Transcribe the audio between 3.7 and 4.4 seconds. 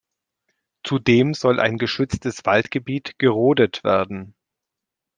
werden.